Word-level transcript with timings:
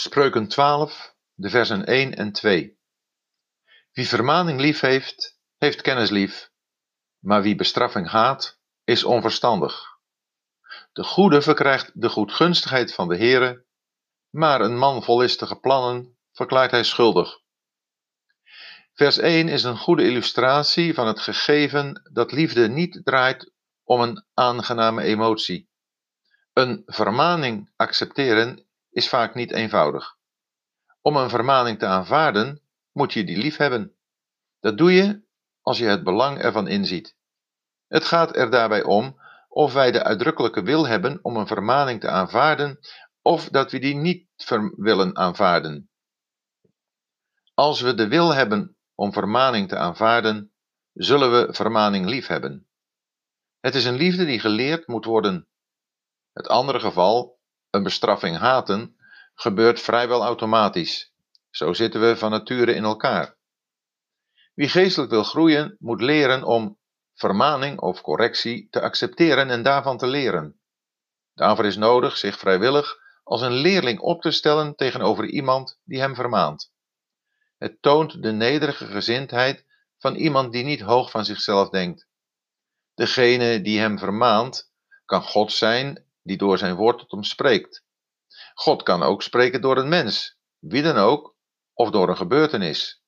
Spreuken 0.00 0.48
12, 0.48 1.14
de 1.34 1.50
versen 1.50 1.84
1 1.84 2.14
en 2.14 2.32
2. 2.32 2.78
Wie 3.92 4.08
vermaning 4.08 4.60
lief 4.60 4.80
heeft, 4.80 5.38
heeft 5.56 5.80
kennis 5.80 6.10
lief, 6.10 6.50
maar 7.18 7.42
wie 7.42 7.54
bestraffing 7.54 8.08
haat, 8.08 8.58
is 8.84 9.04
onverstandig. 9.04 9.98
De 10.92 11.04
goede 11.04 11.42
verkrijgt 11.42 12.00
de 12.00 12.08
goedgunstigheid 12.08 12.94
van 12.94 13.08
de 13.08 13.16
Heere, 13.16 13.64
maar 14.30 14.60
een 14.60 14.78
man 14.78 15.02
vol 15.02 15.18
listige 15.18 15.56
plannen 15.56 16.18
verklaart 16.32 16.70
hij 16.70 16.84
schuldig. 16.84 17.40
Vers 18.94 19.18
1 19.18 19.48
is 19.48 19.62
een 19.62 19.78
goede 19.78 20.04
illustratie 20.04 20.94
van 20.94 21.06
het 21.06 21.20
gegeven 21.20 22.08
dat 22.12 22.32
liefde 22.32 22.68
niet 22.68 23.00
draait 23.04 23.52
om 23.84 24.00
een 24.00 24.24
aangename 24.34 25.02
emotie. 25.02 25.70
Een 26.52 26.82
vermaning 26.86 27.72
accepteren 27.76 28.67
is 28.98 29.08
vaak 29.08 29.34
niet 29.34 29.52
eenvoudig. 29.52 30.16
Om 31.00 31.16
een 31.16 31.30
vermaning 31.30 31.78
te 31.78 31.86
aanvaarden, 31.86 32.62
moet 32.92 33.12
je 33.12 33.24
die 33.24 33.36
lief 33.36 33.56
hebben. 33.56 33.96
Dat 34.60 34.78
doe 34.78 34.92
je 34.92 35.22
als 35.62 35.78
je 35.78 35.84
het 35.84 36.04
belang 36.04 36.38
ervan 36.38 36.68
inziet. 36.68 37.16
Het 37.86 38.04
gaat 38.04 38.36
er 38.36 38.50
daarbij 38.50 38.82
om 38.82 39.20
of 39.48 39.72
wij 39.72 39.90
de 39.90 40.04
uitdrukkelijke 40.04 40.62
wil 40.62 40.86
hebben 40.86 41.18
om 41.22 41.36
een 41.36 41.46
vermaning 41.46 42.00
te 42.00 42.08
aanvaarden 42.08 42.78
of 43.22 43.48
dat 43.48 43.70
we 43.70 43.78
die 43.78 43.94
niet 43.94 44.26
willen 44.76 45.16
aanvaarden. 45.16 45.90
Als 47.54 47.80
we 47.80 47.94
de 47.94 48.08
wil 48.08 48.34
hebben 48.34 48.76
om 48.94 49.12
vermaning 49.12 49.68
te 49.68 49.76
aanvaarden, 49.76 50.52
zullen 50.92 51.30
we 51.32 51.54
vermaning 51.54 52.06
lief 52.06 52.26
hebben. 52.26 52.68
Het 53.60 53.74
is 53.74 53.84
een 53.84 53.96
liefde 53.96 54.24
die 54.24 54.40
geleerd 54.40 54.86
moet 54.86 55.04
worden. 55.04 55.48
Het 56.32 56.48
andere 56.48 56.80
geval, 56.80 57.37
een 57.70 57.82
bestraffing 57.82 58.36
haten, 58.36 58.96
gebeurt 59.34 59.80
vrijwel 59.80 60.22
automatisch. 60.22 61.12
Zo 61.50 61.72
zitten 61.72 62.00
we 62.00 62.16
van 62.16 62.30
nature 62.30 62.74
in 62.74 62.84
elkaar. 62.84 63.36
Wie 64.54 64.68
geestelijk 64.68 65.10
wil 65.10 65.22
groeien, 65.22 65.76
moet 65.78 66.00
leren 66.00 66.44
om 66.44 66.78
vermaning 67.14 67.80
of 67.80 68.00
correctie 68.00 68.68
te 68.70 68.80
accepteren 68.80 69.50
en 69.50 69.62
daarvan 69.62 69.98
te 69.98 70.06
leren. 70.06 70.60
Daarvoor 71.34 71.64
is 71.64 71.76
nodig 71.76 72.16
zich 72.16 72.38
vrijwillig 72.38 72.96
als 73.22 73.40
een 73.40 73.52
leerling 73.52 74.00
op 74.00 74.22
te 74.22 74.30
stellen 74.30 74.74
tegenover 74.74 75.26
iemand 75.26 75.80
die 75.84 76.00
hem 76.00 76.14
vermaant. 76.14 76.72
Het 77.58 77.82
toont 77.82 78.22
de 78.22 78.32
nederige 78.32 78.86
gezindheid 78.86 79.64
van 79.98 80.14
iemand 80.14 80.52
die 80.52 80.64
niet 80.64 80.80
hoog 80.80 81.10
van 81.10 81.24
zichzelf 81.24 81.68
denkt. 81.68 82.08
Degene 82.94 83.60
die 83.60 83.78
hem 83.78 83.98
vermaant, 83.98 84.72
kan 85.04 85.22
God 85.22 85.52
zijn 85.52 86.07
die 86.28 86.36
door 86.36 86.58
zijn 86.58 86.74
woord 86.74 86.98
tot 86.98 87.10
hem 87.10 87.22
spreekt. 87.22 87.84
God 88.54 88.82
kan 88.82 89.02
ook 89.02 89.22
spreken 89.22 89.60
door 89.60 89.76
een 89.76 89.88
mens, 89.88 90.38
wie 90.58 90.82
dan 90.82 90.96
ook, 90.96 91.36
of 91.72 91.90
door 91.90 92.08
een 92.08 92.16
gebeurtenis. 92.16 93.02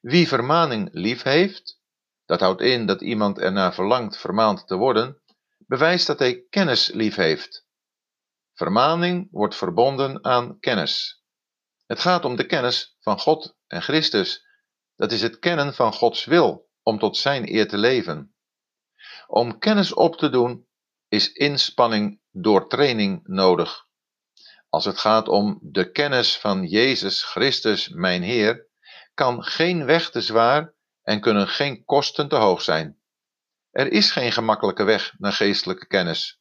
Wie 0.00 0.28
vermaning 0.28 0.88
lief 0.92 1.22
heeft, 1.22 1.80
dat 2.24 2.40
houdt 2.40 2.60
in 2.60 2.86
dat 2.86 3.00
iemand 3.00 3.38
ernaar 3.38 3.74
verlangt 3.74 4.16
vermaand 4.16 4.66
te 4.66 4.76
worden, 4.76 5.22
bewijst 5.58 6.06
dat 6.06 6.18
hij 6.18 6.46
kennis 6.50 6.88
lief 6.88 7.14
heeft. 7.14 7.66
Vermaning 8.54 9.28
wordt 9.30 9.56
verbonden 9.56 10.24
aan 10.24 10.58
kennis. 10.60 11.22
Het 11.86 12.00
gaat 12.00 12.24
om 12.24 12.36
de 12.36 12.46
kennis 12.46 12.96
van 13.00 13.18
God 13.18 13.56
en 13.66 13.82
Christus. 13.82 14.44
Dat 14.94 15.12
is 15.12 15.22
het 15.22 15.38
kennen 15.38 15.74
van 15.74 15.92
Gods 15.92 16.24
wil 16.24 16.68
om 16.82 16.98
tot 16.98 17.16
Zijn 17.16 17.54
eer 17.54 17.68
te 17.68 17.78
leven. 17.78 18.34
Om 19.26 19.58
kennis 19.58 19.92
op 19.92 20.16
te 20.16 20.28
doen 20.30 20.65
is 21.08 21.32
inspanning 21.32 22.20
door 22.30 22.68
training 22.68 23.20
nodig. 23.26 23.86
Als 24.68 24.84
het 24.84 24.98
gaat 24.98 25.28
om 25.28 25.58
de 25.62 25.90
kennis 25.90 26.36
van 26.36 26.66
Jezus 26.66 27.22
Christus, 27.22 27.88
mijn 27.88 28.22
Heer, 28.22 28.66
kan 29.14 29.44
geen 29.44 29.84
weg 29.84 30.10
te 30.10 30.20
zwaar 30.20 30.74
en 31.02 31.20
kunnen 31.20 31.48
geen 31.48 31.84
kosten 31.84 32.28
te 32.28 32.36
hoog 32.36 32.62
zijn. 32.62 32.98
Er 33.70 33.92
is 33.92 34.10
geen 34.10 34.32
gemakkelijke 34.32 34.84
weg 34.84 35.14
naar 35.18 35.32
geestelijke 35.32 35.86
kennis. 35.86 36.40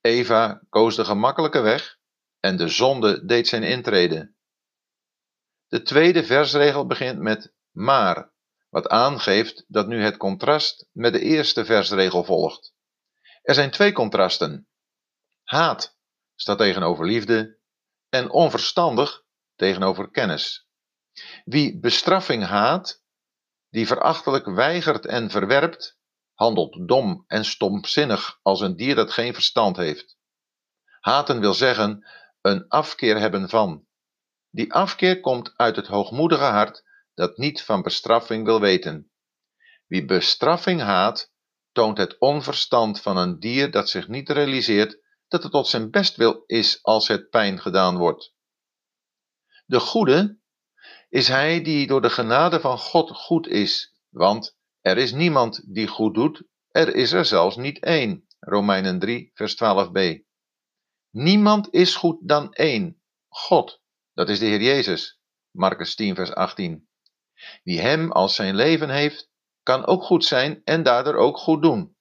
Eva 0.00 0.62
koos 0.68 0.96
de 0.96 1.04
gemakkelijke 1.04 1.60
weg 1.60 1.98
en 2.40 2.56
de 2.56 2.68
zonde 2.68 3.24
deed 3.24 3.48
zijn 3.48 3.62
intrede. 3.62 4.34
De 5.68 5.82
tweede 5.82 6.24
versregel 6.24 6.86
begint 6.86 7.18
met 7.18 7.52
maar, 7.70 8.32
wat 8.70 8.88
aangeeft 8.88 9.64
dat 9.68 9.86
nu 9.86 10.02
het 10.02 10.16
contrast 10.16 10.88
met 10.92 11.12
de 11.12 11.20
eerste 11.20 11.64
versregel 11.64 12.24
volgt. 12.24 12.73
Er 13.44 13.54
zijn 13.54 13.70
twee 13.70 13.92
contrasten. 13.92 14.68
Haat 15.42 15.98
staat 16.34 16.58
tegenover 16.58 17.06
liefde 17.06 17.58
en 18.08 18.30
onverstandig 18.30 19.24
tegenover 19.54 20.10
kennis. 20.10 20.68
Wie 21.44 21.78
bestraffing 21.78 22.44
haat, 22.44 23.02
die 23.68 23.86
verachtelijk 23.86 24.46
weigert 24.46 25.06
en 25.06 25.30
verwerpt, 25.30 25.98
handelt 26.34 26.88
dom 26.88 27.24
en 27.26 27.44
stomzinnig 27.44 28.38
als 28.42 28.60
een 28.60 28.76
dier 28.76 28.94
dat 28.94 29.12
geen 29.12 29.34
verstand 29.34 29.76
heeft. 29.76 30.16
Haten 31.00 31.40
wil 31.40 31.54
zeggen 31.54 32.08
een 32.40 32.68
afkeer 32.68 33.18
hebben 33.18 33.48
van. 33.48 33.86
Die 34.50 34.72
afkeer 34.72 35.20
komt 35.20 35.56
uit 35.56 35.76
het 35.76 35.86
hoogmoedige 35.86 36.44
hart 36.44 36.84
dat 37.14 37.36
niet 37.36 37.62
van 37.62 37.82
bestraffing 37.82 38.44
wil 38.44 38.60
weten. 38.60 39.10
Wie 39.86 40.04
bestraffing 40.04 40.80
haat, 40.80 41.32
toont 41.74 41.98
het 41.98 42.18
onverstand 42.18 43.00
van 43.00 43.16
een 43.16 43.38
dier 43.38 43.70
dat 43.70 43.88
zich 43.88 44.08
niet 44.08 44.28
realiseert 44.28 44.98
dat 45.28 45.42
het 45.42 45.52
tot 45.52 45.66
zijn 45.66 45.90
bestwil 45.90 46.42
is 46.46 46.82
als 46.82 47.08
het 47.08 47.30
pijn 47.30 47.60
gedaan 47.60 47.96
wordt. 47.96 48.34
De 49.66 49.80
goede 49.80 50.38
is 51.08 51.28
hij 51.28 51.62
die 51.62 51.86
door 51.86 52.02
de 52.02 52.10
genade 52.10 52.60
van 52.60 52.78
God 52.78 53.10
goed 53.10 53.46
is, 53.46 53.94
want 54.08 54.56
er 54.80 54.98
is 54.98 55.12
niemand 55.12 55.74
die 55.74 55.86
goed 55.86 56.14
doet, 56.14 56.42
er 56.68 56.94
is 56.94 57.12
er 57.12 57.24
zelfs 57.24 57.56
niet 57.56 57.78
één. 57.78 58.26
Romeinen 58.38 58.98
3, 58.98 59.30
vers 59.34 59.54
12b. 59.54 60.24
Niemand 61.10 61.72
is 61.72 61.96
goed 61.96 62.18
dan 62.28 62.52
één, 62.52 63.02
God, 63.28 63.82
dat 64.12 64.28
is 64.28 64.38
de 64.38 64.46
Heer 64.46 64.62
Jezus. 64.62 65.20
Marcus 65.50 65.94
10, 65.94 66.14
vers 66.14 66.32
18. 66.32 66.88
Wie 67.62 67.80
Hem 67.80 68.12
als 68.12 68.34
zijn 68.34 68.54
leven 68.54 68.90
heeft, 68.90 69.30
kan 69.64 69.86
ook 69.86 70.02
goed 70.02 70.24
zijn 70.24 70.60
en 70.64 70.82
daardoor 70.82 71.14
ook 71.14 71.36
goed 71.36 71.62
doen. 71.62 71.96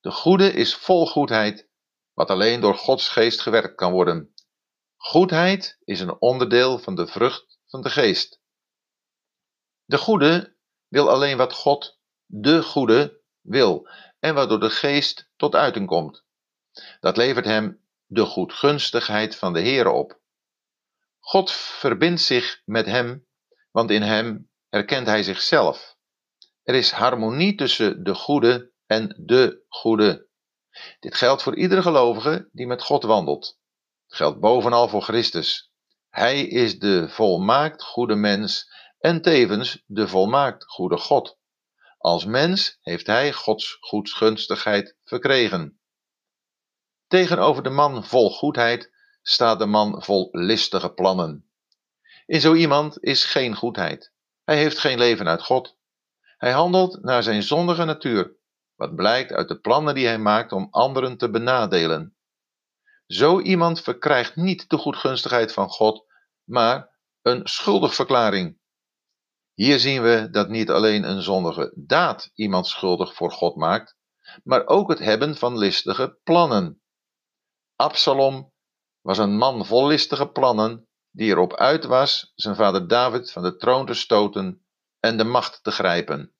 De 0.00 0.10
goede 0.10 0.52
is 0.52 0.74
vol 0.74 1.06
goedheid, 1.06 1.68
wat 2.12 2.30
alleen 2.30 2.60
door 2.60 2.74
Gods 2.74 3.08
geest 3.08 3.40
gewerkt 3.40 3.74
kan 3.74 3.92
worden. 3.92 4.34
Goedheid 4.96 5.78
is 5.84 6.00
een 6.00 6.20
onderdeel 6.20 6.78
van 6.78 6.94
de 6.94 7.06
vrucht 7.06 7.58
van 7.66 7.82
de 7.82 7.90
geest. 7.90 8.40
De 9.84 9.98
goede 9.98 10.56
wil 10.88 11.10
alleen 11.10 11.36
wat 11.36 11.52
God, 11.52 11.98
de 12.26 12.62
goede, 12.62 13.22
wil 13.40 13.88
en 14.18 14.34
waardoor 14.34 14.60
de 14.60 14.70
geest 14.70 15.30
tot 15.36 15.54
uiting 15.54 15.86
komt. 15.86 16.24
Dat 17.00 17.16
levert 17.16 17.44
hem 17.44 17.84
de 18.06 18.24
goedgunstigheid 18.24 19.36
van 19.36 19.52
de 19.52 19.60
Heer 19.60 19.88
op. 19.88 20.20
God 21.18 21.52
verbindt 21.52 22.20
zich 22.20 22.62
met 22.64 22.86
hem, 22.86 23.26
want 23.70 23.90
in 23.90 24.02
hem 24.02 24.50
herkent 24.68 25.06
hij 25.06 25.22
zichzelf. 25.22 25.97
Er 26.68 26.74
is 26.74 26.90
harmonie 26.90 27.54
tussen 27.54 28.04
de 28.04 28.14
goede 28.14 28.72
en 28.86 29.22
de 29.26 29.64
goede. 29.68 30.28
Dit 31.00 31.14
geldt 31.14 31.42
voor 31.42 31.56
iedere 31.56 31.82
gelovige 31.82 32.48
die 32.52 32.66
met 32.66 32.82
God 32.82 33.02
wandelt. 33.02 33.58
Het 34.06 34.16
geldt 34.16 34.40
bovenal 34.40 34.88
voor 34.88 35.02
Christus. 35.02 35.72
Hij 36.08 36.42
is 36.42 36.78
de 36.78 37.08
volmaakt 37.08 37.82
goede 37.82 38.14
mens 38.14 38.70
en 38.98 39.22
tevens 39.22 39.82
de 39.86 40.08
volmaakt 40.08 40.64
goede 40.64 40.96
God. 40.96 41.38
Als 41.98 42.24
mens 42.24 42.78
heeft 42.80 43.06
hij 43.06 43.32
Gods 43.32 43.76
goedgunstigheid 43.80 44.96
verkregen. 45.04 45.80
Tegenover 47.06 47.62
de 47.62 47.70
man 47.70 48.04
vol 48.04 48.30
goedheid 48.30 48.92
staat 49.22 49.58
de 49.58 49.66
man 49.66 50.02
vol 50.02 50.28
listige 50.30 50.92
plannen. 50.92 51.50
In 52.26 52.40
zo 52.40 52.54
iemand 52.54 53.02
is 53.02 53.24
geen 53.24 53.54
goedheid. 53.54 54.12
Hij 54.44 54.56
heeft 54.56 54.78
geen 54.78 54.98
leven 54.98 55.28
uit 55.28 55.42
God. 55.42 55.76
Hij 56.38 56.52
handelt 56.52 57.02
naar 57.02 57.22
zijn 57.22 57.42
zondige 57.42 57.84
natuur, 57.84 58.36
wat 58.74 58.94
blijkt 58.94 59.32
uit 59.32 59.48
de 59.48 59.60
plannen 59.60 59.94
die 59.94 60.06
hij 60.06 60.18
maakt 60.18 60.52
om 60.52 60.68
anderen 60.70 61.18
te 61.18 61.30
benadelen. 61.30 62.16
Zo 63.06 63.40
iemand 63.40 63.80
verkrijgt 63.80 64.36
niet 64.36 64.68
de 64.68 64.76
goedgunstigheid 64.76 65.52
van 65.52 65.68
God, 65.68 66.06
maar 66.44 66.96
een 67.22 67.46
schuldigverklaring. 67.46 68.58
Hier 69.54 69.78
zien 69.78 70.02
we 70.02 70.28
dat 70.30 70.48
niet 70.48 70.70
alleen 70.70 71.04
een 71.04 71.22
zondige 71.22 71.72
daad 71.74 72.30
iemand 72.34 72.66
schuldig 72.66 73.14
voor 73.14 73.32
God 73.32 73.56
maakt, 73.56 73.96
maar 74.44 74.66
ook 74.66 74.88
het 74.88 74.98
hebben 74.98 75.36
van 75.36 75.58
listige 75.58 76.18
plannen. 76.22 76.82
Absalom 77.76 78.52
was 79.00 79.18
een 79.18 79.36
man 79.36 79.66
vol 79.66 79.86
listige 79.86 80.28
plannen, 80.28 80.88
die 81.10 81.30
erop 81.30 81.54
uit 81.54 81.84
was 81.84 82.32
zijn 82.34 82.56
vader 82.56 82.88
David 82.88 83.32
van 83.32 83.42
de 83.42 83.56
troon 83.56 83.86
te 83.86 83.94
stoten 83.94 84.66
en 85.00 85.16
de 85.16 85.24
macht 85.24 85.62
te 85.62 85.70
grijpen. 85.70 86.32